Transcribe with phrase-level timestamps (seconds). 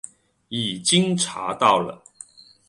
[0.47, 2.03] 已经查到了